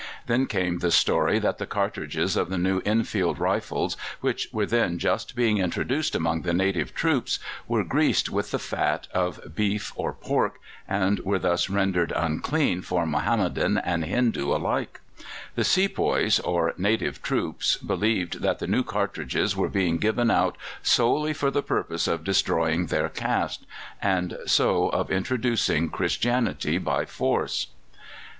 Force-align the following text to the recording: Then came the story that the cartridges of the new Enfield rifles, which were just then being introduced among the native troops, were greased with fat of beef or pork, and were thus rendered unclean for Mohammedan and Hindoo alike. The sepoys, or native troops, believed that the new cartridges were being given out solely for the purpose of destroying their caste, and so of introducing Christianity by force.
Then 0.25 0.47
came 0.47 0.79
the 0.79 0.89
story 0.89 1.37
that 1.37 1.59
the 1.59 1.67
cartridges 1.67 2.35
of 2.35 2.49
the 2.49 2.57
new 2.57 2.81
Enfield 2.85 3.37
rifles, 3.37 3.95
which 4.19 4.47
were 4.51 4.65
just 4.65 5.35
then 5.35 5.35
being 5.35 5.59
introduced 5.59 6.15
among 6.15 6.41
the 6.41 6.55
native 6.55 6.95
troops, 6.95 7.37
were 7.67 7.83
greased 7.83 8.27
with 8.27 8.47
fat 8.49 9.07
of 9.13 9.53
beef 9.55 9.93
or 9.95 10.11
pork, 10.11 10.59
and 10.87 11.19
were 11.19 11.37
thus 11.37 11.69
rendered 11.69 12.11
unclean 12.15 12.81
for 12.81 13.05
Mohammedan 13.05 13.77
and 13.77 14.03
Hindoo 14.03 14.47
alike. 14.51 15.01
The 15.53 15.63
sepoys, 15.63 16.39
or 16.39 16.73
native 16.79 17.21
troops, 17.21 17.77
believed 17.77 18.41
that 18.41 18.57
the 18.57 18.65
new 18.65 18.81
cartridges 18.81 19.55
were 19.55 19.69
being 19.69 19.97
given 19.97 20.31
out 20.31 20.57
solely 20.81 21.31
for 21.33 21.51
the 21.51 21.61
purpose 21.61 22.07
of 22.07 22.23
destroying 22.23 22.87
their 22.87 23.07
caste, 23.07 23.67
and 24.01 24.39
so 24.47 24.89
of 24.89 25.11
introducing 25.11 25.91
Christianity 25.91 26.79
by 26.79 27.05
force. 27.05 27.67